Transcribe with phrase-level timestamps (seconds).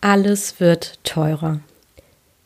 [0.00, 1.60] Alles wird teurer.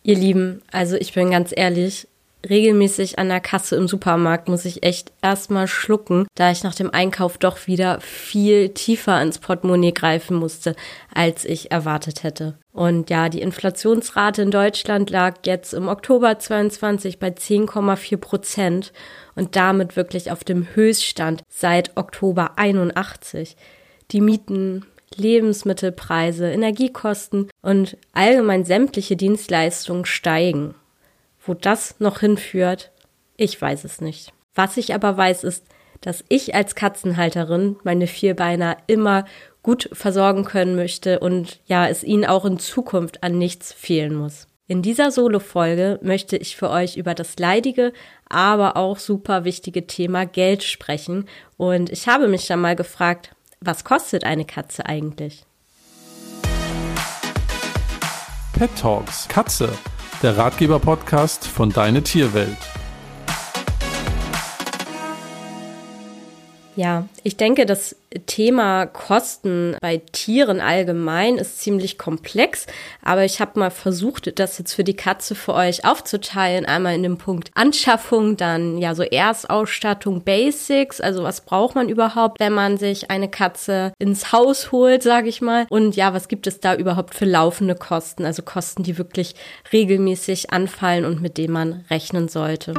[0.03, 2.09] Ihr Lieben, also ich bin ganz ehrlich,
[2.49, 6.91] regelmäßig an der Kasse im Supermarkt muss ich echt erstmal schlucken, da ich nach dem
[6.93, 10.75] Einkauf doch wieder viel tiefer ins Portemonnaie greifen musste,
[11.15, 12.59] als ich erwartet hätte.
[12.73, 18.93] Und ja, die Inflationsrate in Deutschland lag jetzt im Oktober 22 bei 10,4 Prozent
[19.37, 23.57] und damit wirklich auf dem Höchststand seit Oktober 81.
[24.11, 24.85] Die Mieten,
[25.17, 30.75] Lebensmittelpreise, Energiekosten und allgemein sämtliche Dienstleistungen steigen.
[31.45, 32.91] Wo das noch hinführt,
[33.37, 34.33] ich weiß es nicht.
[34.55, 35.65] Was ich aber weiß, ist,
[36.01, 39.25] dass ich als Katzenhalterin meine Vierbeiner immer
[39.63, 44.47] gut versorgen können möchte und ja, es ihnen auch in Zukunft an nichts fehlen muss.
[44.67, 47.93] In dieser Solo-Folge möchte ich für euch über das leidige,
[48.29, 51.27] aber auch super wichtige Thema Geld sprechen
[51.57, 53.31] und ich habe mich dann mal gefragt,
[53.67, 55.45] was kostet eine Katze eigentlich?
[58.53, 59.71] Pet Talks Katze
[60.23, 62.57] der Ratgeber-Podcast von Deine Tierwelt.
[66.77, 72.67] Ja, ich denke, das Thema Kosten bei Tieren allgemein ist ziemlich komplex,
[73.03, 76.65] aber ich habe mal versucht, das jetzt für die Katze für euch aufzuteilen.
[76.65, 82.41] Einmal in dem Punkt Anschaffung, dann ja so Erstausstattung, Basics, also was braucht man überhaupt,
[82.41, 85.67] wenn man sich eine Katze ins Haus holt, sage ich mal.
[85.71, 89.35] Und ja, was gibt es da überhaupt für laufende Kosten, also Kosten, die wirklich
[89.73, 92.75] regelmäßig anfallen und mit denen man rechnen sollte.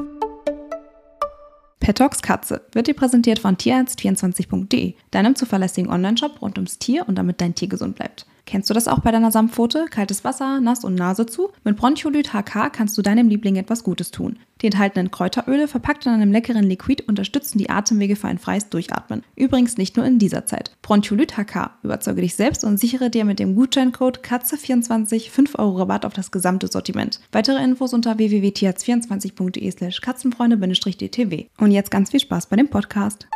[1.80, 7.42] Petox Katze wird dir präsentiert von tierarzt24.de, deinem zuverlässigen Onlineshop rund ums Tier und damit
[7.42, 8.26] dein Tier gesund bleibt.
[8.46, 9.88] Kennst du das auch bei deiner Samtpfote?
[9.90, 11.50] Kaltes Wasser, nass und Nase zu?
[11.64, 14.38] Mit Broncholyt HK kannst du deinem Liebling etwas Gutes tun.
[14.62, 19.24] Die enthaltenen Kräuteröle, verpackt in einem leckeren Liquid, unterstützen die Atemwege für ein freies Durchatmen.
[19.36, 20.72] Übrigens nicht nur in dieser Zeit.
[20.84, 21.72] Broncholyt HK.
[21.84, 26.32] Überzeuge dich selbst und sichere dir mit dem Gutscheincode KATZE24 5 Euro Rabatt auf das
[26.32, 27.20] gesamte Sortiment.
[27.32, 31.48] Weitere Infos unter www.tierarzt24.de slash katzenfreunde-dtw.
[31.58, 33.28] Und jetzt ganz viel Spaß bei dem Podcast.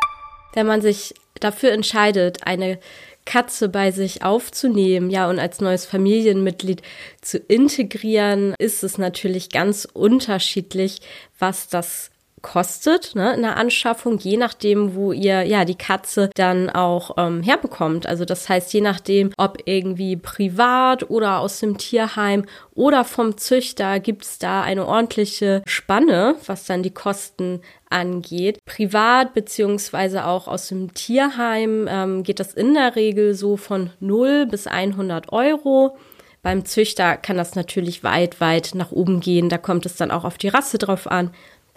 [0.52, 2.78] Wenn man sich dafür entscheidet, eine
[3.24, 6.82] Katze bei sich aufzunehmen, ja, und als neues Familienmitglied
[7.20, 11.00] zu integrieren, ist es natürlich ganz unterschiedlich,
[11.38, 12.10] was das
[12.42, 17.42] kostet ne, in der Anschaffung, je nachdem, wo ihr ja die Katze dann auch ähm,
[17.42, 18.06] herbekommt.
[18.06, 24.00] Also das heißt, je nachdem, ob irgendwie privat oder aus dem Tierheim oder vom Züchter,
[24.00, 28.58] gibt es da eine ordentliche Spanne, was dann die Kosten angeht.
[28.64, 34.46] Privat beziehungsweise auch aus dem Tierheim ähm, geht das in der Regel so von 0
[34.46, 35.96] bis 100 Euro.
[36.42, 39.50] Beim Züchter kann das natürlich weit, weit nach oben gehen.
[39.50, 41.32] Da kommt es dann auch auf die Rasse drauf an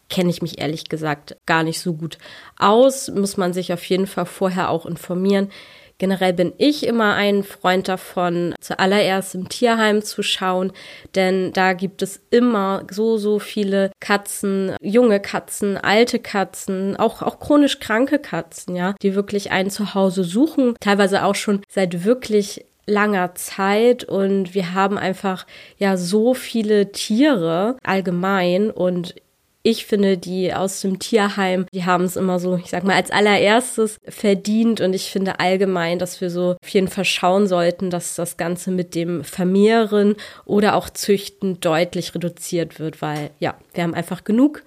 [0.09, 2.18] kenne ich mich ehrlich gesagt gar nicht so gut
[2.58, 3.09] aus.
[3.09, 5.50] Muss man sich auf jeden Fall vorher auch informieren.
[6.00, 10.74] Generell bin ich immer ein Freund davon, zuallererst im Tierheim zu schauen,
[11.16, 17.40] denn da gibt es immer so, so viele Katzen, junge Katzen, alte Katzen, auch, auch
[17.40, 23.35] chronisch kranke Katzen, ja, die wirklich ein Zuhause suchen, teilweise auch schon seit wirklich langer
[23.35, 25.46] Zeit und wir haben einfach
[25.78, 29.16] ja so viele Tiere allgemein und
[29.63, 33.12] ich finde, die aus dem Tierheim, die haben es immer so, ich sag mal, als
[33.12, 34.81] allererstes verdient.
[34.81, 38.72] Und ich finde allgemein, dass wir so auf jeden Fall schauen sollten, dass das Ganze
[38.72, 44.63] mit dem Vermehren oder auch Züchten deutlich reduziert wird, weil ja, wir haben einfach genug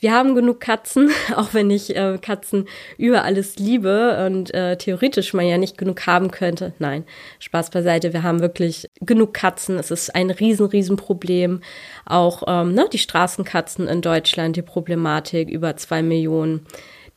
[0.00, 2.66] wir haben genug Katzen, auch wenn ich äh, Katzen
[2.98, 6.72] über alles liebe und äh, theoretisch man ja nicht genug haben könnte.
[6.78, 7.04] Nein,
[7.38, 9.78] Spaß beiseite, wir haben wirklich genug Katzen.
[9.78, 11.60] Es ist ein riesen, riesen Problem.
[12.06, 16.66] Auch ähm, ne, die Straßenkatzen in Deutschland, die Problematik über zwei Millionen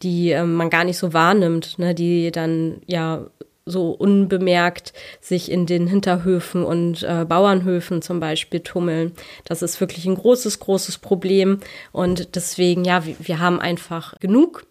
[0.02, 3.26] die ähm, man gar nicht so wahrnimmt, ne, die dann ja
[3.66, 9.14] so unbemerkt sich in den Hinterhöfen und äh, Bauernhöfen zum Beispiel tummeln.
[9.46, 11.60] Das ist wirklich ein großes, großes Problem.
[11.92, 14.66] Und deswegen, ja, wir, wir haben einfach genug.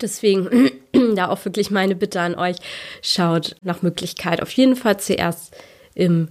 [0.00, 0.70] Deswegen
[1.16, 2.56] da auch wirklich meine Bitte an euch,
[3.02, 5.56] schaut nach Möglichkeit auf jeden Fall zuerst
[5.94, 6.28] im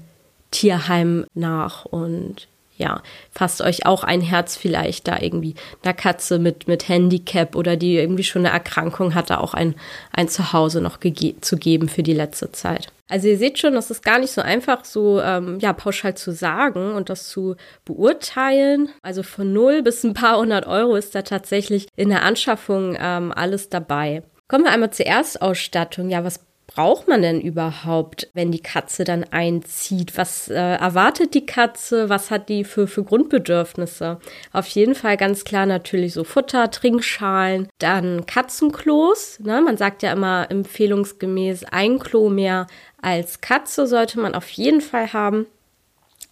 [0.52, 3.02] Tierheim nach und ja,
[3.32, 7.96] fasst euch auch ein Herz vielleicht da irgendwie einer Katze mit, mit Handicap oder die
[7.96, 9.76] irgendwie schon eine Erkrankung hatte, auch ein,
[10.12, 11.00] ein Zuhause noch
[11.42, 12.92] zu geben für die letzte Zeit.
[13.08, 16.32] Also ihr seht schon, das ist gar nicht so einfach, so ähm, ja, pauschal zu
[16.32, 17.56] sagen und das zu
[17.86, 18.90] beurteilen.
[19.04, 23.32] Also von null bis ein paar hundert Euro ist da tatsächlich in der Anschaffung ähm,
[23.32, 24.24] alles dabei.
[24.48, 26.10] Kommen wir einmal zur Erstausstattung.
[26.10, 30.18] Ja, was braucht man denn überhaupt, wenn die Katze dann einzieht?
[30.18, 32.10] Was äh, erwartet die Katze?
[32.10, 34.20] Was hat die für, für Grundbedürfnisse?
[34.52, 39.40] Auf jeden Fall ganz klar natürlich so Futter, Trinkschalen, dann Katzenklos.
[39.40, 39.62] Ne?
[39.62, 42.68] Man sagt ja immer empfehlungsgemäß ein Klo mehr
[43.06, 45.46] als Katze sollte man auf jeden Fall haben.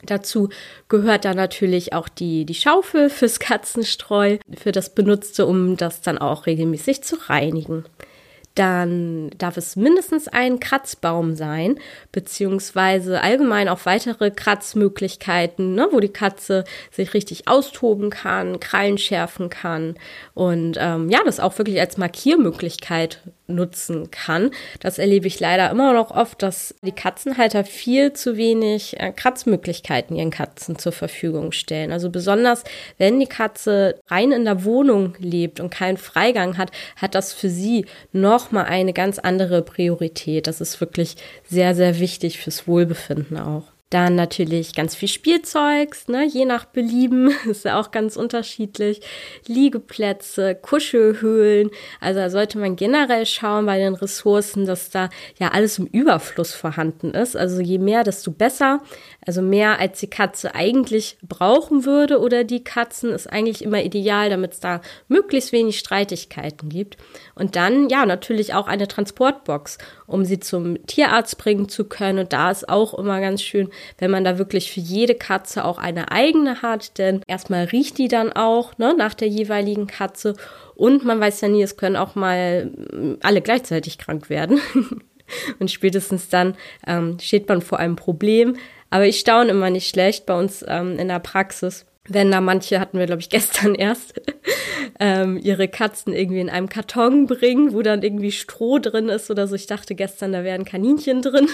[0.01, 0.49] Dazu
[0.89, 6.17] gehört dann natürlich auch die, die Schaufel fürs Katzenstreu, für das Benutzte, um das dann
[6.17, 7.85] auch regelmäßig zu reinigen
[8.55, 11.79] dann darf es mindestens ein Kratzbaum sein,
[12.11, 19.49] beziehungsweise allgemein auch weitere Kratzmöglichkeiten, ne, wo die Katze sich richtig austoben kann, Krallen schärfen
[19.49, 19.95] kann
[20.33, 24.51] und ähm, ja, das auch wirklich als Markiermöglichkeit nutzen kann.
[24.79, 30.15] Das erlebe ich leider immer noch oft, dass die Katzenhalter viel zu wenig äh, Kratzmöglichkeiten
[30.15, 31.91] ihren Katzen zur Verfügung stellen.
[31.91, 32.63] Also besonders,
[32.97, 37.49] wenn die Katze rein in der Wohnung lebt und keinen Freigang hat, hat das für
[37.49, 37.85] sie
[38.43, 40.47] nochmal eine ganz andere Priorität.
[40.47, 41.15] Das ist wirklich
[41.49, 43.72] sehr, sehr wichtig fürs Wohlbefinden auch.
[43.93, 49.01] Dann natürlich ganz viel Spielzeugs, ne, je nach Belieben, ist ja auch ganz unterschiedlich.
[49.45, 51.69] Liegeplätze, Kuschelhöhlen.
[51.99, 56.55] Also da sollte man generell schauen bei den Ressourcen, dass da ja alles im Überfluss
[56.55, 57.37] vorhanden ist.
[57.37, 58.81] Also je mehr, desto besser.
[59.27, 64.31] Also mehr als die Katze eigentlich brauchen würde oder die Katzen ist eigentlich immer ideal,
[64.31, 66.97] damit es da möglichst wenig Streitigkeiten gibt.
[67.35, 69.77] Und dann, ja, natürlich auch eine Transportbox,
[70.07, 72.19] um sie zum Tierarzt bringen zu können.
[72.19, 75.77] Und da ist auch immer ganz schön, wenn man da wirklich für jede Katze auch
[75.77, 80.35] eine eigene hat, denn erstmal riecht die dann auch ne, nach der jeweiligen Katze.
[80.75, 82.71] Und man weiß ja nie, es können auch mal
[83.21, 84.59] alle gleichzeitig krank werden.
[85.59, 86.55] Und spätestens dann
[86.85, 88.55] ähm, steht man vor einem Problem.
[88.89, 92.79] Aber ich staune immer nicht schlecht bei uns ähm, in der Praxis, wenn da manche,
[92.79, 94.21] hatten wir glaube ich gestern erst,
[94.99, 99.47] ähm, ihre Katzen irgendwie in einem Karton bringen, wo dann irgendwie Stroh drin ist oder
[99.47, 99.55] so.
[99.55, 101.47] Ich dachte gestern, da wären Kaninchen drin.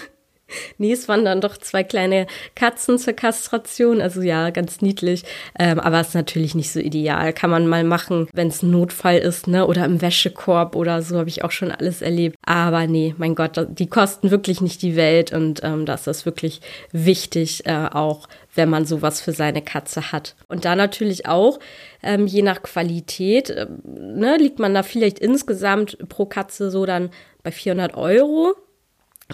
[0.78, 4.02] Nee, es waren dann doch zwei kleine Katzen zur Kastration.
[4.02, 5.24] Also ja, ganz niedlich.
[5.58, 7.34] Ähm, aber ist natürlich nicht so ideal.
[7.34, 9.66] Kann man mal machen, wenn es ein Notfall ist, ne?
[9.68, 12.38] Oder im Wäschekorb oder so habe ich auch schon alles erlebt.
[12.46, 16.26] Aber nee, mein Gott, die kosten wirklich nicht die Welt und ähm, da ist das
[16.26, 16.62] wirklich
[16.92, 20.36] wichtig, äh, auch wenn man sowas für seine Katze hat.
[20.48, 21.60] Und da natürlich auch,
[22.04, 27.10] ähm, je nach Qualität, äh, ne, liegt man da vielleicht insgesamt pro Katze so dann
[27.44, 28.56] bei 400 Euro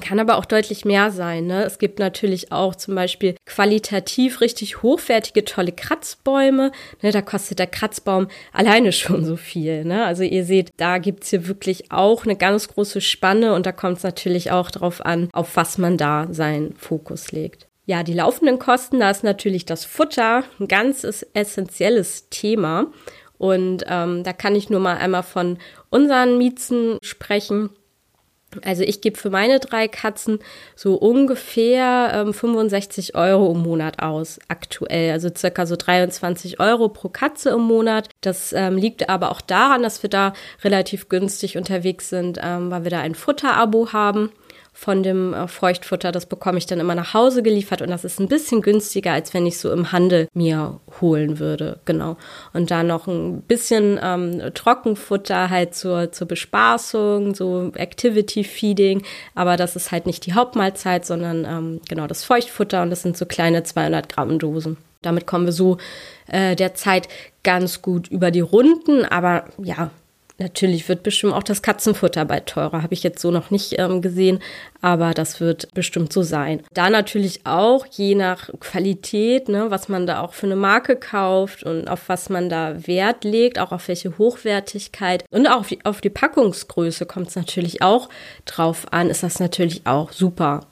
[0.01, 1.47] kann aber auch deutlich mehr sein.
[1.47, 1.63] Ne?
[1.63, 6.71] Es gibt natürlich auch zum Beispiel qualitativ richtig hochwertige, tolle Kratzbäume.
[7.01, 7.11] Ne?
[7.11, 9.85] Da kostet der Kratzbaum alleine schon so viel.
[9.85, 10.05] Ne?
[10.05, 13.97] Also ihr seht, da gibt's hier wirklich auch eine ganz große Spanne und da kommt
[13.97, 17.67] es natürlich auch drauf an, auf was man da seinen Fokus legt.
[17.85, 22.87] Ja, die laufenden Kosten, da ist natürlich das Futter ein ganz essentielles Thema.
[23.37, 25.57] Und ähm, da kann ich nur mal einmal von
[25.89, 27.69] unseren Miezen sprechen.
[28.63, 30.39] Also ich gebe für meine drei Katzen
[30.75, 35.11] so ungefähr ähm, 65 Euro im Monat aus, aktuell.
[35.11, 38.09] Also circa so 23 Euro pro Katze im Monat.
[38.21, 42.83] Das ähm, liegt aber auch daran, dass wir da relativ günstig unterwegs sind, ähm, weil
[42.83, 44.31] wir da ein Futterabo haben
[44.77, 46.11] von dem äh, Feuchtfutter.
[46.11, 49.33] Das bekomme ich dann immer nach Hause geliefert und das ist ein bisschen günstiger, als
[49.33, 51.79] wenn ich so im Handel mir holen würde.
[51.85, 52.17] Genau.
[52.53, 59.01] Und dann noch ein bisschen ähm, Trockenfutter halt zur, zur Bespaßung, so Activity Feeding.
[59.33, 63.15] Aber das ist halt nicht die Hauptmahlzeit, sondern ähm, genau das Feuchtfutter und das sind
[63.15, 64.75] so kleine 200 Gramm Dosen.
[65.01, 65.77] Damit kommen wir so
[66.27, 67.07] äh, derzeit
[67.43, 69.05] ganz gut über die Runden.
[69.05, 69.91] Aber ja,
[70.37, 74.01] Natürlich wird bestimmt auch das Katzenfutter bald teurer, habe ich jetzt so noch nicht ähm,
[74.01, 74.39] gesehen,
[74.81, 76.61] aber das wird bestimmt so sein.
[76.73, 81.63] Da natürlich auch je nach Qualität, ne, was man da auch für eine Marke kauft
[81.63, 85.85] und auf was man da Wert legt, auch auf welche Hochwertigkeit und auch auf die,
[85.85, 88.09] auf die Packungsgröße kommt es natürlich auch
[88.43, 90.67] drauf an, ist das natürlich auch super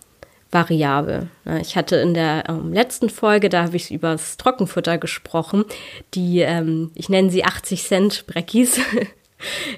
[0.51, 1.29] variabel.
[1.45, 1.61] Ne.
[1.61, 5.63] Ich hatte in der ähm, letzten Folge, da habe ich über das Trockenfutter gesprochen,
[6.13, 8.79] die, ähm, ich nenne sie 80 Cent Breckis.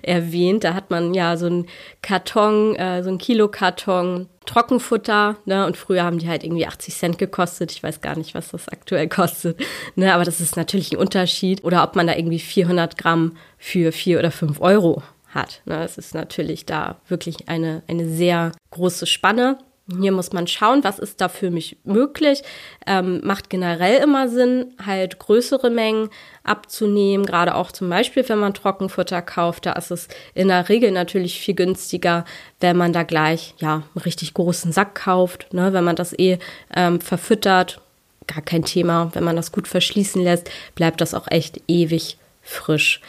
[0.02, 0.64] erwähnt.
[0.64, 1.68] Da hat man ja so einen
[2.02, 5.66] Karton, äh, so einen Kilokarton Trockenfutter, ne?
[5.66, 7.72] Und früher haben die halt irgendwie 80 Cent gekostet.
[7.72, 9.60] Ich weiß gar nicht, was das aktuell kostet,
[9.96, 10.14] ne?
[10.14, 11.64] Aber das ist natürlich ein Unterschied.
[11.64, 15.02] Oder ob man da irgendwie 400 Gramm für vier oder fünf Euro
[15.36, 15.62] hat.
[15.66, 15.84] Ne?
[15.84, 19.60] Es ist natürlich da wirklich eine, eine sehr große Spanne.
[19.88, 22.42] Hier muss man schauen, was ist da für mich möglich.
[22.88, 26.10] Ähm, macht generell immer Sinn, halt größere Mengen
[26.44, 29.68] abzunehmen, gerade auch zum Beispiel, wenn man Trockenfutter kauft.
[29.68, 32.26] Da ist es in der Regel natürlich viel günstiger,
[32.60, 35.54] wenn man da gleich ja einen richtig großen Sack kauft.
[35.54, 35.72] Ne?
[35.72, 36.40] Wenn man das eh
[36.76, 37.80] ähm, verfüttert,
[38.26, 39.12] gar kein Thema.
[39.14, 43.02] Wenn man das gut verschließen lässt, bleibt das auch echt ewig frisch.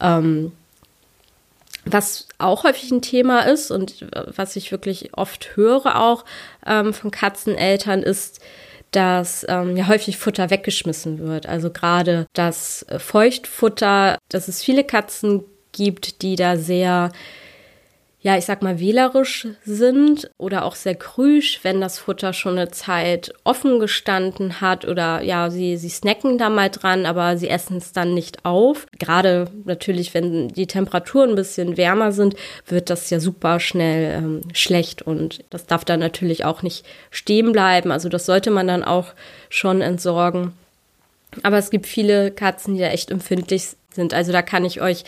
[0.00, 0.52] Ähm,
[1.84, 6.24] Was auch häufig ein Thema ist und was ich wirklich oft höre auch
[6.66, 8.40] ähm, von Katzeneltern ist,
[8.90, 11.46] dass ähm, ja häufig Futter weggeschmissen wird.
[11.46, 17.12] Also gerade das äh, Feuchtfutter, dass es viele Katzen gibt, die da sehr
[18.22, 22.70] ja, ich sag mal, wählerisch sind oder auch sehr krüsch, wenn das Futter schon eine
[22.70, 27.78] Zeit offen gestanden hat oder ja, sie, sie snacken da mal dran, aber sie essen
[27.78, 28.86] es dann nicht auf.
[28.98, 32.36] Gerade natürlich, wenn die Temperaturen ein bisschen wärmer sind,
[32.66, 37.52] wird das ja super schnell ähm, schlecht und das darf dann natürlich auch nicht stehen
[37.52, 37.90] bleiben.
[37.90, 39.14] Also das sollte man dann auch
[39.48, 40.52] schon entsorgen.
[41.42, 44.14] Aber es gibt viele Katzen, die da echt empfindlich sind.
[44.14, 45.04] Also da kann ich euch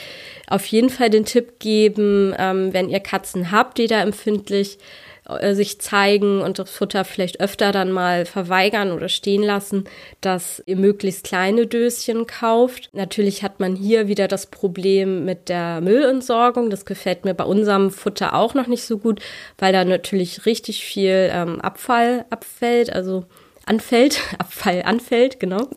[0.49, 4.79] auf jeden Fall den Tipp geben, ähm, wenn ihr Katzen habt, die da empfindlich
[5.29, 9.85] äh, sich zeigen und das Futter vielleicht öfter dann mal verweigern oder stehen lassen,
[10.21, 12.91] dass ihr möglichst kleine Döschen kauft.
[12.93, 16.71] Natürlich hat man hier wieder das Problem mit der Müllentsorgung.
[16.71, 19.21] Das gefällt mir bei unserem Futter auch noch nicht so gut,
[19.59, 22.93] weil da natürlich richtig viel ähm, Abfall abfällt.
[22.93, 23.25] Also
[23.67, 25.69] anfällt, Abfall anfällt, genau.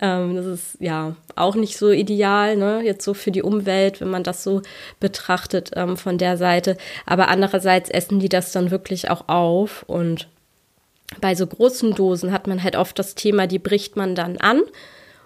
[0.00, 4.10] Ähm, das ist ja auch nicht so ideal, ne, jetzt so für die Umwelt, wenn
[4.10, 4.62] man das so
[5.00, 6.76] betrachtet ähm, von der Seite.
[7.06, 10.28] Aber andererseits essen die das dann wirklich auch auf und
[11.20, 14.62] bei so großen Dosen hat man halt oft das Thema, die bricht man dann an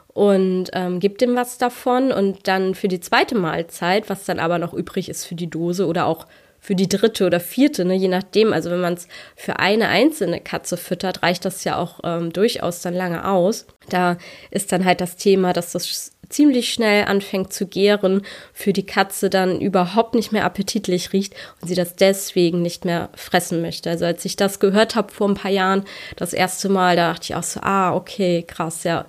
[0.09, 4.59] und ähm, gibt dem was davon und dann für die zweite Mahlzeit, was dann aber
[4.59, 6.27] noch übrig ist für die Dose oder auch
[6.61, 8.52] für die dritte oder vierte, ne, je nachdem.
[8.52, 12.83] Also wenn man es für eine einzelne Katze füttert, reicht das ja auch ähm, durchaus
[12.83, 13.67] dann lange aus.
[13.88, 14.19] Da
[14.50, 19.31] ist dann halt das Thema, dass das ziemlich schnell anfängt zu gären, für die Katze
[19.31, 23.90] dann überhaupt nicht mehr appetitlich riecht und sie das deswegen nicht mehr fressen möchte.
[23.90, 25.85] Also als ich das gehört habe vor ein paar Jahren,
[26.17, 29.07] das erste Mal, da dachte ich auch so, ah, okay, krass, ja,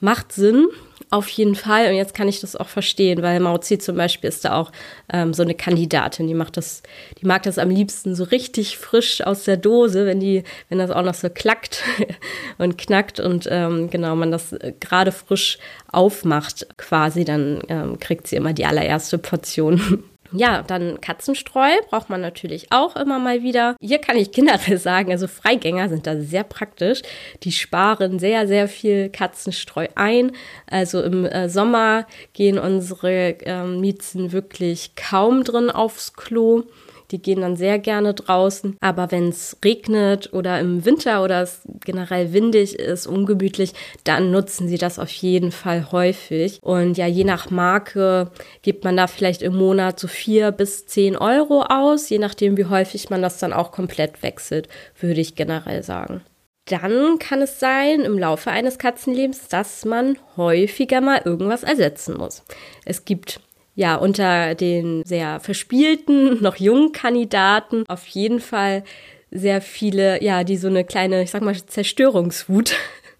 [0.00, 0.66] macht Sinn.
[1.08, 1.88] Auf jeden Fall.
[1.88, 4.72] Und jetzt kann ich das auch verstehen, weil Mauzi zum Beispiel ist da auch
[5.12, 6.82] ähm, so eine Kandidatin, die macht das,
[7.20, 10.90] die mag das am liebsten so richtig frisch aus der Dose, wenn die, wenn das
[10.90, 11.84] auch noch so klackt
[12.58, 15.58] und knackt und ähm, genau man das äh, gerade frisch
[15.92, 20.04] aufmacht, quasi, dann ähm, kriegt sie immer die allererste Portion.
[20.32, 23.76] Ja, dann Katzenstreu braucht man natürlich auch immer mal wieder.
[23.80, 27.02] Hier kann ich generell sagen, also Freigänger sind da sehr praktisch.
[27.42, 30.32] Die sparen sehr, sehr viel Katzenstreu ein.
[30.66, 36.64] Also im äh, Sommer gehen unsere ähm, Miezen wirklich kaum drin aufs Klo.
[37.10, 38.76] Die gehen dann sehr gerne draußen.
[38.80, 43.72] Aber wenn es regnet oder im Winter oder es generell windig ist, ungemütlich,
[44.04, 46.58] dann nutzen sie das auf jeden Fall häufig.
[46.62, 48.30] Und ja, je nach Marke
[48.62, 52.66] gibt man da vielleicht im Monat so vier bis zehn Euro aus, je nachdem, wie
[52.66, 54.68] häufig man das dann auch komplett wechselt,
[55.00, 56.22] würde ich generell sagen
[56.66, 62.42] dann kann es sein im Laufe eines Katzenlebens, dass man häufiger mal irgendwas ersetzen muss.
[62.84, 63.40] Es gibt
[63.76, 68.82] ja, unter den sehr verspielten, noch jungen Kandidaten auf jeden Fall
[69.30, 72.74] sehr viele, ja, die so eine kleine, ich sag mal, Zerstörungswut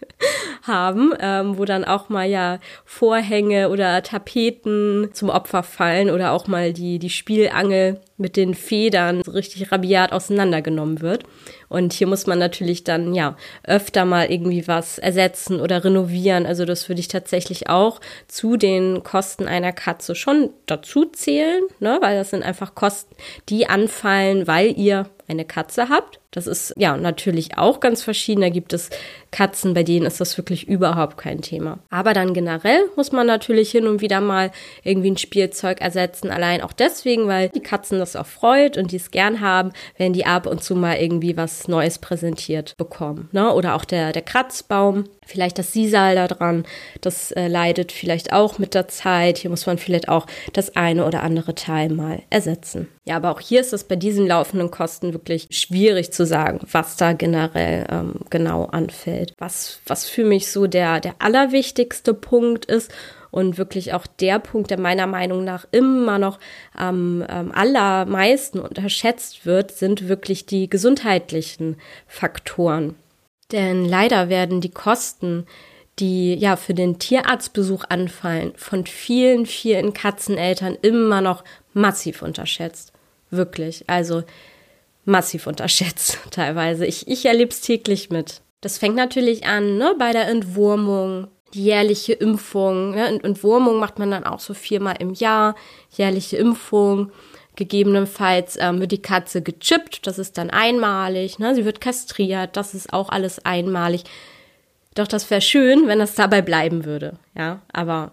[0.62, 6.46] haben, ähm, wo dann auch mal ja Vorhänge oder Tapeten zum Opfer fallen oder auch
[6.46, 11.24] mal die, die Spielangel mit den Federn so richtig rabiat auseinandergenommen wird.
[11.68, 16.46] Und hier muss man natürlich dann ja öfter mal irgendwie was ersetzen oder renovieren.
[16.46, 21.98] Also das würde ich tatsächlich auch zu den Kosten einer Katze schon dazu zählen, ne?
[22.00, 23.14] weil das sind einfach Kosten,
[23.48, 26.20] die anfallen, weil ihr eine Katze habt.
[26.30, 28.42] Das ist ja natürlich auch ganz verschieden.
[28.42, 28.90] Da gibt es
[29.30, 31.78] Katzen, bei denen ist das wirklich überhaupt kein Thema.
[31.90, 34.50] Aber dann generell muss man natürlich hin und wieder mal
[34.82, 36.30] irgendwie ein Spielzeug ersetzen.
[36.30, 40.12] Allein auch deswegen, weil die Katzen das auch freut und die es gern haben, wenn
[40.12, 43.28] die ab und zu mal irgendwie was Neues präsentiert bekommen.
[43.32, 43.52] Ne?
[43.52, 46.64] Oder auch der, der Kratzbaum vielleicht das Sisal da dran,
[47.00, 49.38] das äh, leidet vielleicht auch mit der Zeit.
[49.38, 52.88] Hier muss man vielleicht auch das eine oder andere Teil mal ersetzen.
[53.04, 56.96] Ja, aber auch hier ist es bei diesen laufenden Kosten wirklich schwierig zu sagen, was
[56.96, 59.32] da generell ähm, genau anfällt.
[59.38, 62.90] Was, was für mich so der, der allerwichtigste Punkt ist
[63.30, 66.38] und wirklich auch der Punkt, der meiner Meinung nach immer noch
[66.74, 72.94] am ähm, allermeisten unterschätzt wird, sind wirklich die gesundheitlichen Faktoren.
[73.52, 75.46] Denn leider werden die Kosten,
[75.98, 82.92] die ja für den Tierarztbesuch anfallen, von vielen, vielen Katzeneltern immer noch massiv unterschätzt.
[83.30, 83.84] Wirklich.
[83.88, 84.22] Also
[85.06, 86.84] massiv unterschätzt teilweise.
[86.84, 88.42] Ich, ich erlebe es täglich mit.
[88.60, 92.90] Das fängt natürlich an, ne, bei der Entwurmung, die jährliche Impfung.
[92.90, 93.20] Ne?
[93.22, 95.54] Entwurmung macht man dann auch so viermal im Jahr,
[95.96, 97.12] jährliche Impfung.
[97.54, 101.38] Gegebenenfalls ähm, wird die Katze gechippt, das ist dann einmalig.
[101.38, 101.54] Ne?
[101.54, 104.04] Sie wird kastriert, das ist auch alles einmalig.
[104.94, 107.18] Doch das wäre schön, wenn das dabei bleiben würde.
[107.36, 108.12] Ja, aber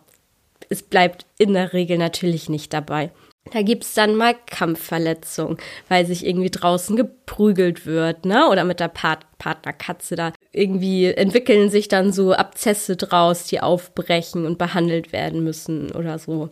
[0.70, 3.12] es bleibt in der Regel natürlich nicht dabei.
[3.52, 5.58] Da gibt's dann mal Kampfverletzungen,
[5.90, 8.48] weil sich irgendwie draußen geprügelt wird, ne?
[8.50, 10.32] Oder mit der Part Partnerkatze da.
[10.54, 16.50] Irgendwie entwickeln sich dann so Abzesse draus, die aufbrechen und behandelt werden müssen oder so.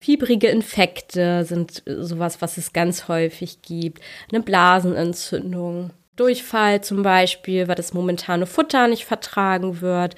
[0.00, 4.02] Fiebrige Infekte sind sowas, was es ganz häufig gibt.
[4.30, 5.90] Eine Blasenentzündung.
[6.16, 10.14] Durchfall zum Beispiel, weil das momentane Futter nicht vertragen wird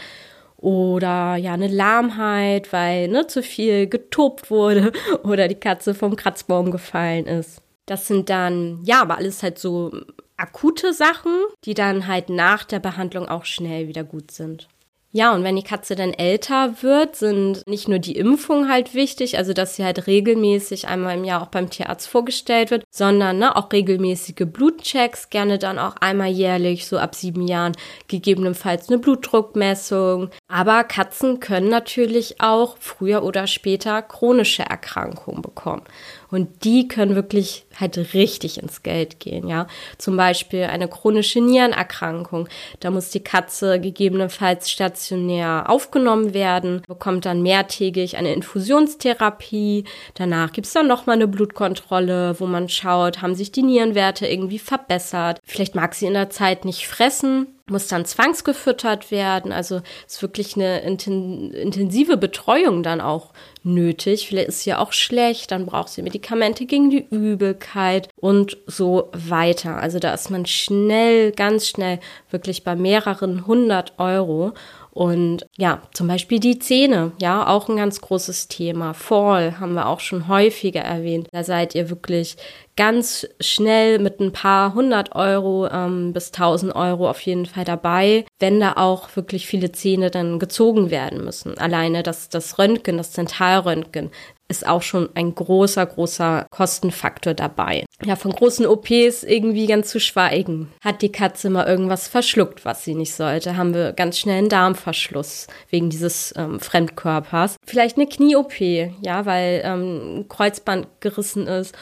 [0.56, 4.92] oder ja eine Lahmheit, weil ne, zu viel getobt wurde
[5.24, 7.62] oder die Katze vom Kratzbaum gefallen ist.
[7.86, 9.92] Das sind dann ja, aber alles halt so
[10.36, 11.32] akute Sachen,
[11.64, 14.68] die dann halt nach der Behandlung auch schnell wieder gut sind.
[15.16, 19.38] Ja, und wenn die Katze dann älter wird, sind nicht nur die Impfungen halt wichtig,
[19.38, 23.56] also dass sie halt regelmäßig einmal im Jahr auch beim Tierarzt vorgestellt wird, sondern ne,
[23.56, 27.72] auch regelmäßige Blutchecks, gerne dann auch einmal jährlich, so ab sieben Jahren,
[28.08, 30.28] gegebenenfalls eine Blutdruckmessung.
[30.48, 35.82] Aber Katzen können natürlich auch früher oder später chronische Erkrankungen bekommen.
[36.30, 39.66] Und die können wirklich halt richtig ins Geld gehen, ja.
[39.98, 42.48] Zum Beispiel eine chronische Nierenerkrankung.
[42.78, 49.82] Da muss die Katze gegebenenfalls stationär aufgenommen werden, bekommt dann mehrtägig eine Infusionstherapie.
[50.14, 55.40] Danach gibt's dann nochmal eine Blutkontrolle, wo man schaut, haben sich die Nierenwerte irgendwie verbessert.
[55.44, 59.52] Vielleicht mag sie in der Zeit nicht fressen, muss dann zwangsgefüttert werden.
[59.52, 63.32] Also ist wirklich eine intensive Betreuung dann auch
[63.64, 64.28] nötig.
[64.28, 69.78] Vielleicht ist sie auch schlecht, dann braucht sie Medikamente gegen die Übelkeit und so weiter.
[69.78, 71.98] Also da ist man schnell, ganz schnell
[72.30, 74.52] wirklich bei mehreren hundert Euro.
[74.96, 78.94] Und ja, zum Beispiel die Zähne, ja, auch ein ganz großes Thema.
[78.94, 81.28] Fall haben wir auch schon häufiger erwähnt.
[81.32, 82.38] Da seid ihr wirklich
[82.76, 88.24] ganz schnell mit ein paar hundert Euro ähm, bis tausend Euro auf jeden Fall dabei,
[88.38, 91.58] wenn da auch wirklich viele Zähne dann gezogen werden müssen.
[91.58, 94.10] Alleine das, das Röntgen, das Zentralröntgen
[94.48, 97.84] ist auch schon ein großer, großer Kostenfaktor dabei.
[98.04, 100.72] Ja, von großen OPs irgendwie ganz zu schweigen.
[100.82, 104.48] Hat die Katze mal irgendwas verschluckt, was sie nicht sollte, haben wir ganz schnell einen
[104.48, 107.56] Darmverschluss wegen dieses ähm, Fremdkörpers.
[107.66, 111.74] Vielleicht eine Knie-OP, ja, weil ähm, Kreuzband gerissen ist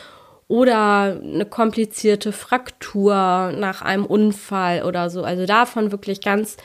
[0.49, 5.25] oder eine komplizierte Fraktur nach einem Unfall oder so.
[5.25, 6.56] Also davon wirklich ganz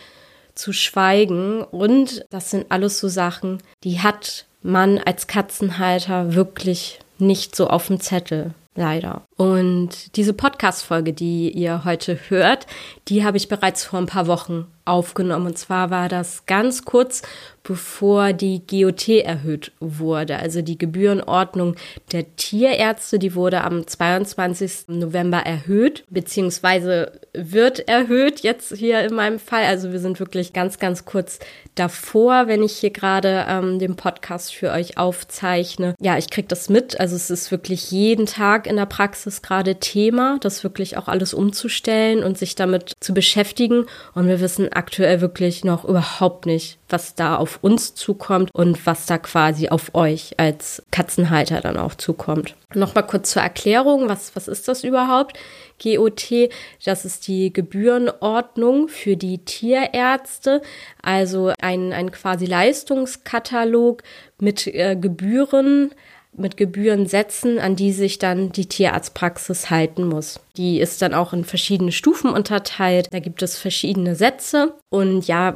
[0.53, 1.63] zu schweigen.
[1.63, 7.87] Und das sind alles so Sachen, die hat man als Katzenhalter wirklich nicht so auf
[7.87, 8.53] dem Zettel.
[8.75, 9.23] Leider.
[9.35, 12.65] Und diese Podcast-Folge, die ihr heute hört,
[13.09, 15.47] die habe ich bereits vor ein paar Wochen aufgenommen.
[15.47, 17.21] Und zwar war das ganz kurz
[17.69, 20.37] bevor die GOT erhöht wurde.
[20.37, 21.75] Also die Gebührenordnung
[22.11, 24.87] der Tierärzte, die wurde am 22.
[24.87, 29.65] November erhöht, beziehungsweise wird erhöht jetzt hier in meinem Fall.
[29.65, 31.37] Also wir sind wirklich ganz, ganz kurz
[31.75, 35.93] davor, wenn ich hier gerade ähm, den Podcast für euch aufzeichne.
[36.01, 36.99] Ja, ich kriege das mit.
[36.99, 41.35] Also es ist wirklich jeden Tag in der Praxis gerade Thema, das wirklich auch alles
[41.35, 43.85] umzustellen und sich damit zu beschäftigen.
[44.15, 49.05] Und wir wissen aktuell wirklich noch überhaupt nicht, was da auf uns zukommt und was
[49.05, 52.55] da quasi auf euch als Katzenhalter dann auch zukommt.
[52.73, 55.37] Nochmal kurz zur Erklärung, was, was ist das überhaupt?
[55.81, 56.49] GOT,
[56.85, 60.61] das ist die Gebührenordnung für die Tierärzte,
[61.01, 64.03] also ein, ein quasi Leistungskatalog
[64.39, 65.91] mit äh, Gebühren,
[66.39, 70.39] mit Gebührensätzen, an die sich dann die Tierarztpraxis halten muss.
[70.57, 73.07] Die ist dann auch in verschiedene Stufen unterteilt.
[73.11, 74.73] Da gibt es verschiedene Sätze.
[74.89, 75.55] Und ja,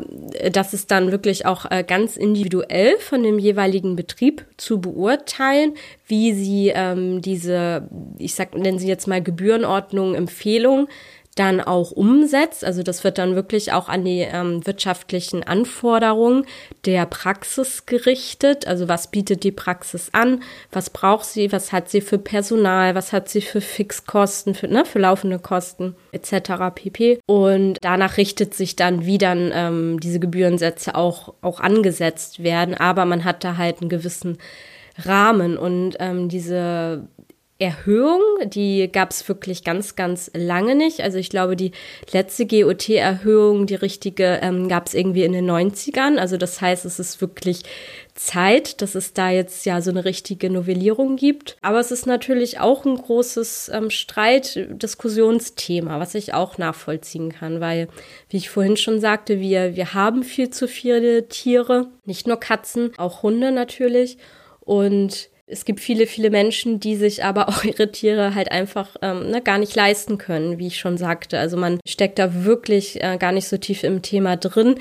[0.52, 5.74] das ist dann wirklich auch äh, ganz individuell von dem jeweiligen Betrieb zu beurteilen,
[6.08, 10.88] wie sie ähm, diese, ich sag, nennen sie jetzt mal Gebührenordnung, Empfehlung
[11.36, 12.64] dann auch umsetzt.
[12.64, 16.46] Also das wird dann wirklich auch an die ähm, wirtschaftlichen Anforderungen
[16.86, 18.68] der Praxis gerichtet.
[18.68, 20.44] Also was bietet die Praxis an?
[20.72, 21.52] Was braucht sie?
[21.52, 22.96] Was hat sie für Personal?
[22.96, 26.74] Was hat sie für Fixkosten, für, ne, für laufende Kosten etc.
[26.76, 27.20] pp.
[27.26, 32.76] Und danach richtet sich dann, wie dann ähm, diese Gebührensätze auch, auch angesetzt werden.
[32.76, 34.38] Aber man hat da halt einen gewissen
[34.98, 37.08] Rahmen und ähm, diese
[37.64, 41.00] Erhöhung, die gab es wirklich ganz, ganz lange nicht.
[41.00, 41.72] Also ich glaube, die
[42.12, 46.18] letzte GOT-Erhöhung, die richtige, ähm, gab es irgendwie in den 90ern.
[46.18, 47.64] Also das heißt, es ist wirklich
[48.16, 51.56] Zeit, dass es da jetzt ja so eine richtige Novellierung gibt.
[51.62, 57.62] Aber es ist natürlich auch ein großes ähm, Streit, Diskussionsthema, was ich auch nachvollziehen kann,
[57.62, 57.88] weil,
[58.28, 62.92] wie ich vorhin schon sagte, wir, wir haben viel zu viele Tiere, nicht nur Katzen,
[62.98, 64.18] auch Hunde natürlich.
[64.60, 69.30] Und es gibt viele, viele Menschen, die sich aber auch ihre Tiere halt einfach ähm,
[69.30, 71.40] ne, gar nicht leisten können, wie ich schon sagte.
[71.40, 74.76] Also man steckt da wirklich äh, gar nicht so tief im Thema drin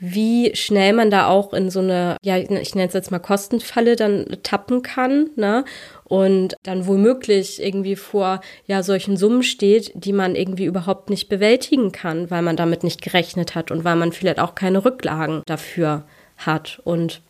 [0.00, 3.96] wie schnell man da auch in so eine, ja, ich nenne es jetzt mal Kostenfalle
[3.96, 5.64] dann tappen kann, ne?
[6.04, 11.92] Und dann womöglich irgendwie vor ja solchen Summen steht, die man irgendwie überhaupt nicht bewältigen
[11.92, 16.04] kann, weil man damit nicht gerechnet hat und weil man vielleicht auch keine Rücklagen dafür
[16.38, 16.80] hat.
[16.84, 17.20] Und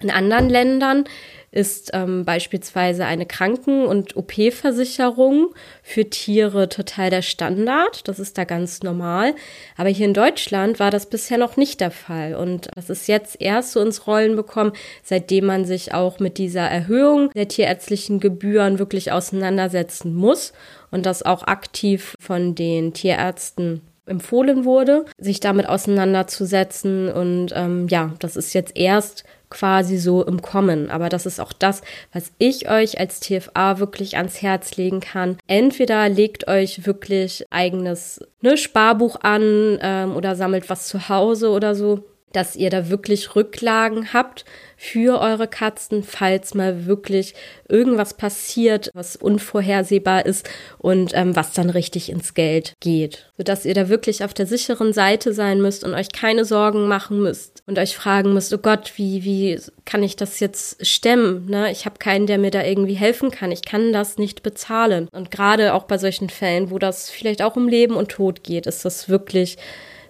[0.00, 1.04] in anderen Ländern
[1.52, 8.06] ist ähm, beispielsweise eine Kranken- und OP-Versicherung für Tiere total der Standard.
[8.06, 9.34] Das ist da ganz normal.
[9.76, 12.36] Aber hier in Deutschland war das bisher noch nicht der Fall.
[12.36, 16.62] Und das ist jetzt erst so ins Rollen bekommen, seitdem man sich auch mit dieser
[16.68, 20.52] Erhöhung der tierärztlichen Gebühren wirklich auseinandersetzen muss
[20.92, 27.10] und das auch aktiv von den Tierärzten empfohlen wurde, sich damit auseinanderzusetzen.
[27.10, 30.90] Und ähm, ja, das ist jetzt erst quasi so im Kommen.
[30.90, 31.82] Aber das ist auch das,
[32.12, 35.36] was ich euch als TFA wirklich ans Herz legen kann.
[35.46, 41.74] Entweder legt euch wirklich eigenes ne, Sparbuch an ähm, oder sammelt was zu Hause oder
[41.74, 44.44] so dass ihr da wirklich Rücklagen habt
[44.82, 47.34] für eure Katzen, falls mal wirklich
[47.68, 53.30] irgendwas passiert, was unvorhersehbar ist und ähm, was dann richtig ins Geld geht.
[53.36, 57.20] Sodass ihr da wirklich auf der sicheren Seite sein müsst und euch keine Sorgen machen
[57.20, 61.44] müsst und euch fragen müsst, oh Gott, wie, wie kann ich das jetzt stemmen?
[61.44, 61.70] Ne?
[61.70, 63.52] Ich habe keinen, der mir da irgendwie helfen kann.
[63.52, 65.08] Ich kann das nicht bezahlen.
[65.12, 68.66] Und gerade auch bei solchen Fällen, wo das vielleicht auch um Leben und Tod geht,
[68.66, 69.58] ist das wirklich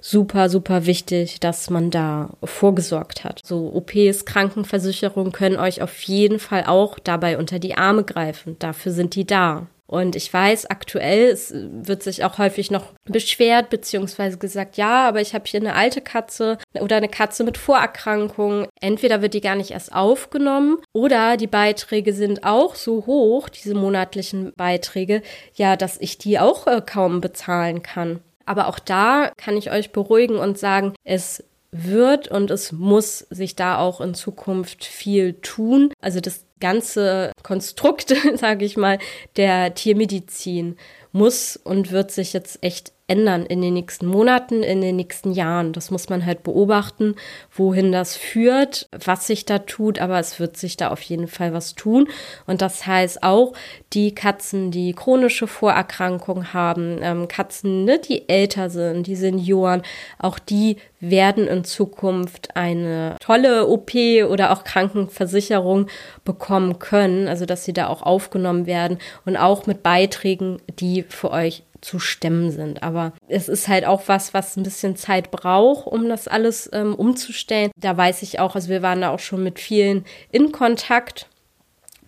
[0.00, 3.40] super, super wichtig, dass man da vorgesorgt hat.
[3.44, 8.56] So OPs, Krankenversicherung können euch auf jeden Fall auch dabei unter die Arme greifen.
[8.58, 9.66] Dafür sind die da.
[9.90, 15.20] Und ich weiß, aktuell es wird sich auch häufig noch beschwert, beziehungsweise gesagt, ja, aber
[15.20, 18.68] ich habe hier eine alte Katze oder eine Katze mit Vorerkrankungen.
[18.80, 23.74] Entweder wird die gar nicht erst aufgenommen oder die Beiträge sind auch so hoch, diese
[23.74, 25.22] monatlichen Beiträge,
[25.56, 28.20] ja, dass ich die auch äh, kaum bezahlen kann.
[28.50, 33.54] Aber auch da kann ich euch beruhigen und sagen, es wird und es muss sich
[33.54, 35.92] da auch in Zukunft viel tun.
[36.00, 38.98] Also das ganze Konstrukt, sage ich mal,
[39.36, 40.76] der Tiermedizin
[41.12, 45.72] muss und wird sich jetzt echt ändern in den nächsten Monaten, in den nächsten Jahren.
[45.72, 47.16] Das muss man halt beobachten,
[47.52, 51.52] wohin das führt, was sich da tut, aber es wird sich da auf jeden Fall
[51.52, 52.08] was tun.
[52.46, 53.52] Und das heißt auch,
[53.92, 59.82] die Katzen, die chronische Vorerkrankungen haben, ähm, Katzen, ne, die älter sind, die Senioren,
[60.18, 63.92] auch die werden in Zukunft eine tolle OP
[64.28, 65.86] oder auch Krankenversicherung
[66.24, 71.30] bekommen können, also dass sie da auch aufgenommen werden und auch mit Beiträgen, die für
[71.30, 72.82] euch zu stemmen sind.
[72.82, 76.94] Aber es ist halt auch was, was ein bisschen Zeit braucht, um das alles ähm,
[76.94, 77.70] umzustellen.
[77.76, 81.26] Da weiß ich auch, also wir waren da auch schon mit vielen in Kontakt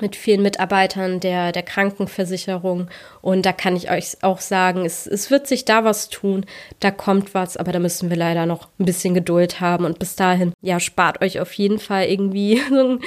[0.02, 2.88] mit vielen Mitarbeitern der, der Krankenversicherung.
[3.22, 6.44] Und da kann ich euch auch sagen, es, es wird sich da was tun,
[6.80, 9.84] da kommt was, aber da müssen wir leider noch ein bisschen Geduld haben.
[9.84, 13.00] Und bis dahin, ja, spart euch auf jeden Fall irgendwie so, einen,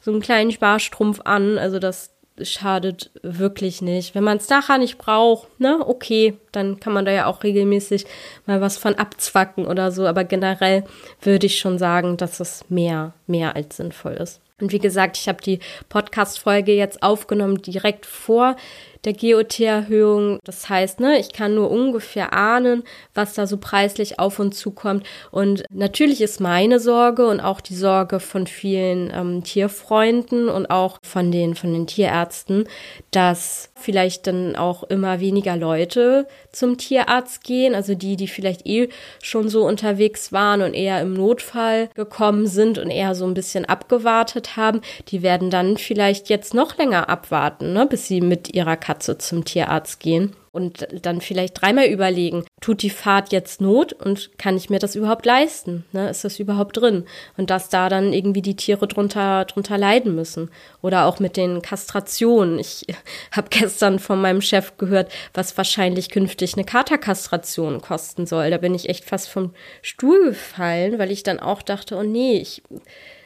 [0.00, 1.56] so einen kleinen Sparstrumpf an.
[1.56, 2.10] Also das,
[2.44, 4.14] schadet wirklich nicht.
[4.14, 8.06] Wenn man es nachher nicht braucht, ne, okay, dann kann man da ja auch regelmäßig
[8.46, 10.06] mal was von abzwacken oder so.
[10.06, 10.84] Aber generell
[11.22, 14.40] würde ich schon sagen, dass es mehr, mehr als sinnvoll ist.
[14.60, 18.56] Und wie gesagt, ich habe die Podcast-Folge jetzt aufgenommen direkt vor
[19.04, 20.38] der GOT-Erhöhung.
[20.44, 22.82] Das heißt, ne, ich kann nur ungefähr ahnen,
[23.14, 25.06] was da so preislich auf uns zukommt.
[25.30, 30.98] Und natürlich ist meine Sorge und auch die Sorge von vielen ähm, Tierfreunden und auch
[31.02, 32.64] von den, von den Tierärzten,
[33.10, 37.74] dass vielleicht dann auch immer weniger Leute zum Tierarzt gehen.
[37.74, 38.90] Also die, die vielleicht eh
[39.22, 43.64] schon so unterwegs waren und eher im Notfall gekommen sind und eher so ein bisschen
[43.64, 48.76] abgewartet haben, die werden dann vielleicht jetzt noch länger abwarten, ne, bis sie mit ihrer
[48.76, 54.36] Katze zum Tierarzt gehen und dann vielleicht dreimal überlegen, tut die Fahrt jetzt Not und
[54.36, 55.84] kann ich mir das überhaupt leisten?
[55.92, 56.10] Ne?
[56.10, 57.04] Ist das überhaupt drin?
[57.36, 60.50] Und dass da dann irgendwie die Tiere drunter, drunter leiden müssen.
[60.82, 62.58] Oder auch mit den Kastrationen.
[62.58, 62.84] Ich
[63.32, 68.50] habe gestern von meinem Chef gehört, was wahrscheinlich künftig eine Katerkastration kosten soll.
[68.50, 72.38] Da bin ich echt fast vom Stuhl gefallen, weil ich dann auch dachte, oh nee,
[72.38, 72.62] ich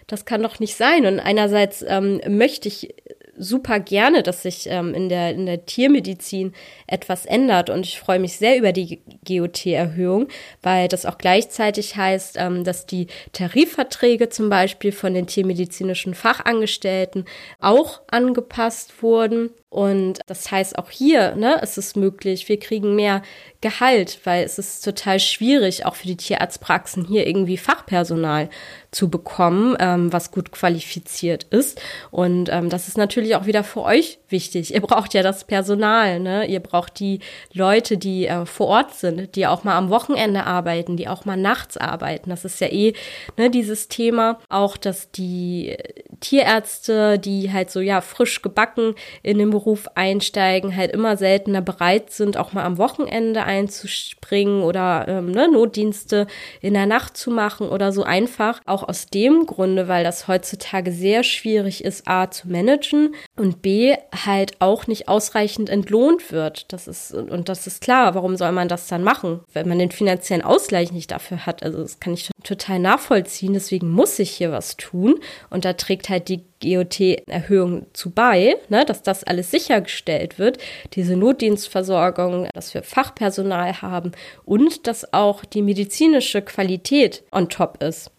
[0.06, 1.06] das kann doch nicht sein.
[1.06, 2.94] Und einerseits ähm, möchte ich
[3.36, 6.52] super gerne, dass sich ähm, in, der, in der Tiermedizin
[6.86, 7.70] etwas ändert.
[7.70, 10.28] Und ich freue mich sehr über die GOT-Erhöhung,
[10.62, 17.24] weil das auch gleichzeitig heißt, ähm, dass die Tarifverträge zum Beispiel von den tiermedizinischen Fachangestellten
[17.60, 23.22] auch angepasst wurden Und das heißt auch hier, ne, es ist möglich, wir kriegen mehr
[23.60, 28.50] Gehalt, weil es ist total schwierig, auch für die Tierarztpraxen hier irgendwie Fachpersonal
[28.92, 31.80] zu bekommen, ähm, was gut qualifiziert ist.
[32.12, 34.74] Und ähm, das ist natürlich auch wieder für euch wichtig.
[34.74, 36.46] Ihr braucht ja das Personal, ne?
[36.46, 37.18] Ihr braucht die
[37.52, 41.38] Leute, die äh, vor Ort sind, die auch mal am Wochenende arbeiten, die auch mal
[41.38, 42.30] nachts arbeiten.
[42.30, 42.92] Das ist ja eh
[43.36, 44.38] ne, dieses Thema.
[44.50, 45.76] Auch, dass die
[46.20, 49.63] Tierärzte, die halt so ja frisch gebacken in den Beruf
[49.94, 56.26] einsteigen, halt immer seltener bereit sind, auch mal am Wochenende einzuspringen oder ähm, ne, Notdienste
[56.60, 58.60] in der Nacht zu machen oder so einfach.
[58.66, 63.94] Auch aus dem Grunde, weil das heutzutage sehr schwierig ist, A zu managen und B
[64.24, 66.72] halt auch nicht ausreichend entlohnt wird.
[66.72, 69.90] Das ist, und das ist klar, warum soll man das dann machen, wenn man den
[69.90, 71.62] finanziellen Ausgleich nicht dafür hat?
[71.62, 75.20] Also das kann ich total nachvollziehen, deswegen muss ich hier was tun.
[75.50, 80.58] Und da trägt halt die GOT-Erhöhung zu bei, ne, dass das alles sichergestellt wird,
[80.94, 84.12] diese Notdienstversorgung, dass wir Fachpersonal haben
[84.44, 88.10] und dass auch die medizinische Qualität on top ist.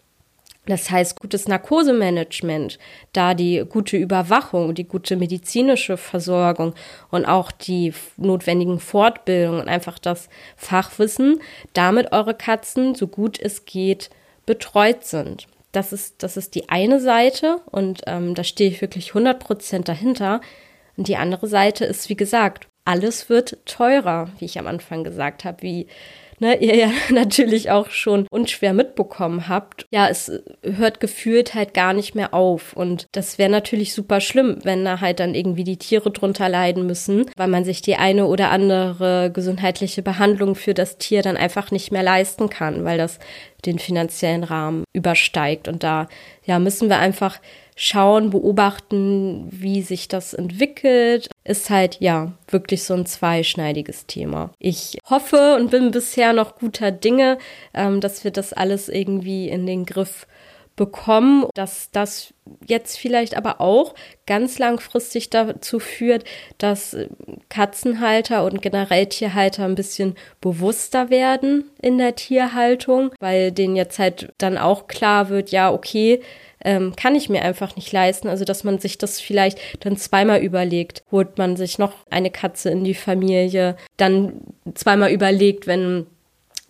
[0.68, 2.80] Das heißt, gutes Narkosemanagement,
[3.14, 6.74] da die gute Überwachung, die gute medizinische Versorgung
[7.12, 11.40] und auch die notwendigen Fortbildungen und einfach das Fachwissen,
[11.74, 14.10] damit eure Katzen so gut es geht
[14.46, 15.48] betreut sind.
[15.76, 19.90] Das ist, das ist die eine Seite und ähm, da stehe ich wirklich 100 Prozent
[19.90, 20.40] dahinter.
[20.96, 25.44] Und die andere Seite ist, wie gesagt, alles wird teurer, wie ich am Anfang gesagt
[25.44, 25.88] habe, wie
[26.40, 29.86] ne, ihr ja natürlich auch schon unschwer mitbekommen habt.
[29.92, 30.32] Ja, es
[30.64, 32.74] hört gefühlt halt gar nicht mehr auf.
[32.74, 36.86] Und das wäre natürlich super schlimm, wenn da halt dann irgendwie die Tiere drunter leiden
[36.86, 41.72] müssen, weil man sich die eine oder andere gesundheitliche Behandlung für das Tier dann einfach
[41.72, 43.20] nicht mehr leisten kann, weil das
[43.66, 45.68] den finanziellen Rahmen übersteigt.
[45.68, 46.08] Und da
[46.46, 47.40] ja, müssen wir einfach
[47.76, 51.30] schauen, beobachten, wie sich das entwickelt.
[51.44, 54.52] Ist halt, ja, wirklich so ein zweischneidiges Thema.
[54.60, 57.38] Ich hoffe und bin bisher noch guter Dinge,
[57.74, 60.26] ähm, dass wir das alles irgendwie in den Griff
[60.76, 62.34] bekommen, dass das
[62.66, 63.96] jetzt vielleicht aber auch
[64.28, 66.26] ganz langfristig dazu führt,
[66.58, 66.98] dass
[67.50, 74.34] Katzenhalter und generell Tierhalter ein bisschen bewusster werden in der Tierhaltung, weil denen jetzt halt
[74.38, 76.22] dann auch klar wird, ja, okay,
[76.66, 78.28] ähm, kann ich mir einfach nicht leisten.
[78.28, 81.04] Also, dass man sich das vielleicht dann zweimal überlegt.
[81.12, 84.42] Holt man sich noch eine Katze in die Familie, dann
[84.74, 86.08] zweimal überlegt, wenn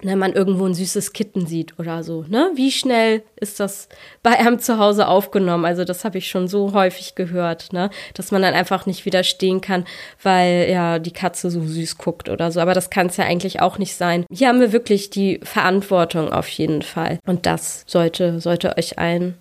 [0.04, 2.26] ne, man irgendwo ein süßes Kitten sieht oder so.
[2.28, 2.52] Ne?
[2.56, 3.90] Wie schnell ist das
[4.24, 5.66] bei einem zu Hause aufgenommen?
[5.66, 7.90] Also das habe ich schon so häufig gehört, ne?
[8.14, 9.86] dass man dann einfach nicht widerstehen kann,
[10.22, 12.60] weil ja die Katze so süß guckt oder so.
[12.60, 14.26] Aber das kann es ja eigentlich auch nicht sein.
[14.32, 17.20] Hier haben wir wirklich die Verantwortung auf jeden Fall.
[17.26, 19.36] Und das sollte, sollte euch allen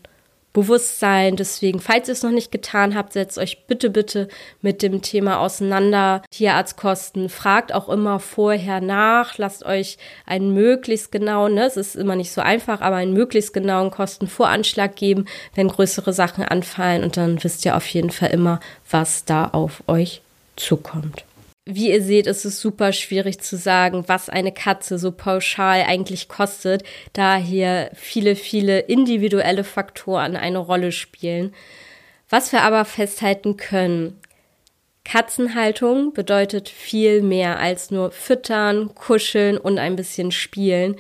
[0.54, 1.36] Bewusstsein.
[1.36, 4.28] Deswegen, falls ihr es noch nicht getan habt, setzt euch bitte, bitte
[4.62, 6.22] mit dem Thema auseinander.
[6.30, 12.16] Tierarztkosten, fragt auch immer vorher nach, lasst euch einen möglichst genauen, ne, es ist immer
[12.16, 17.42] nicht so einfach, aber einen möglichst genauen Kostenvoranschlag geben, wenn größere Sachen anfallen und dann
[17.42, 20.22] wisst ihr auf jeden Fall immer, was da auf euch
[20.56, 21.24] zukommt.
[21.66, 26.28] Wie ihr seht, ist es super schwierig zu sagen, was eine Katze so pauschal eigentlich
[26.28, 26.82] kostet,
[27.14, 31.54] da hier viele, viele individuelle Faktoren eine Rolle spielen.
[32.28, 34.20] Was wir aber festhalten können,
[35.04, 40.96] Katzenhaltung bedeutet viel mehr als nur füttern, kuscheln und ein bisschen spielen.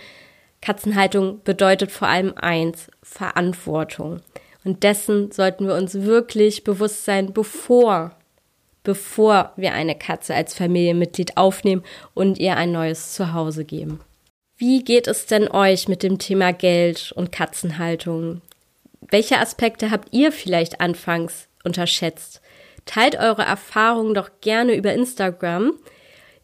[0.62, 4.20] Katzenhaltung bedeutet vor allem eins, Verantwortung.
[4.64, 8.16] Und dessen sollten wir uns wirklich bewusst sein, bevor
[8.84, 11.82] bevor wir eine Katze als Familienmitglied aufnehmen
[12.14, 14.00] und ihr ein neues Zuhause geben.
[14.56, 18.40] Wie geht es denn euch mit dem Thema Geld und Katzenhaltung?
[19.00, 22.40] Welche Aspekte habt ihr vielleicht anfangs unterschätzt?
[22.86, 25.72] Teilt eure Erfahrungen doch gerne über Instagram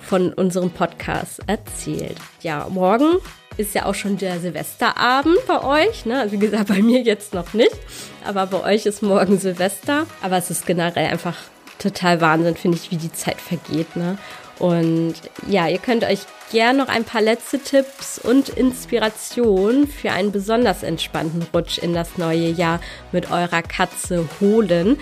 [0.00, 2.16] von unserem Podcast erzählt.
[2.40, 3.18] Ja, morgen
[3.58, 6.06] ist ja auch schon der Silvesterabend bei euch.
[6.06, 6.20] Ne?
[6.20, 7.76] Also wie gesagt, bei mir jetzt noch nicht.
[8.24, 10.06] Aber bei euch ist morgen Silvester.
[10.22, 11.36] Aber es ist generell einfach
[11.78, 13.96] total Wahnsinn, finde ich, wie die Zeit vergeht.
[13.96, 14.16] Ne?
[14.58, 15.14] Und
[15.46, 20.82] ja, ihr könnt euch gern noch ein paar letzte Tipps und Inspirationen für einen besonders
[20.82, 22.80] entspannten Rutsch in das neue Jahr
[23.12, 24.98] mit eurer Katze holen.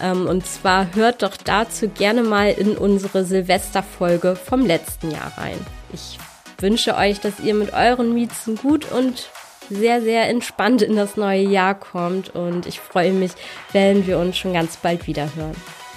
[0.00, 5.58] Ähm, und zwar hört doch dazu gerne mal in unsere Silvesterfolge vom letzten Jahr rein.
[5.92, 6.18] Ich
[6.58, 9.30] wünsche euch, dass ihr mit euren Miezen gut und
[9.70, 13.32] sehr, sehr entspannt in das neue Jahr kommt und ich freue mich,
[13.72, 15.56] wenn wir uns schon ganz bald wieder hören.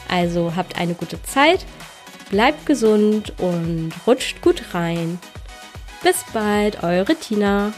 [0.09, 1.65] Also habt eine gute Zeit
[2.29, 5.19] Bleibt gesund und rutscht gut rein.
[6.03, 7.73] Bis bald, eure Tina.